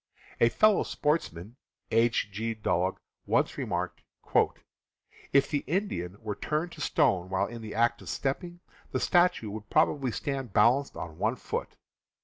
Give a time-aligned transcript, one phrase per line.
[0.39, 1.57] A fellow sportsman,
[1.91, 2.31] H.
[2.31, 2.55] G.
[2.55, 4.01] Dulog, once remarked:
[5.31, 9.51] "If the Indian were turned to stone while in the act of stepping, the statue
[9.51, 11.75] would probably stand balanced on one foot.